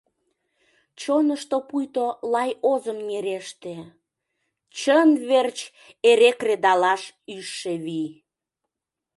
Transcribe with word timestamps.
Чонышто 1.01 1.57
пуйто 1.67 2.05
лай 2.33 2.51
озым 2.71 2.99
нереште— 3.07 3.75
Чын 4.77 5.09
верч 5.29 5.59
эре 6.09 6.31
кредалаш 6.39 7.01
ӱжшӧ 7.35 7.73
вий. 7.85 8.11